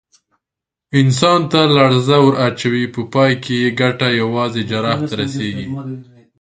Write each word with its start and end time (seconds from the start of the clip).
انسان 0.99 1.39
ته 1.51 1.61
لړزه 1.75 2.17
ور 2.25 2.35
اچوي، 2.47 2.85
په 2.95 3.01
پای 3.13 3.31
کې 3.43 3.53
یې 3.63 3.69
ګټه 3.81 4.07
یوازې 4.21 4.61
جراح 4.69 4.99
ته 5.09 5.13
رسېږي. 5.21 5.65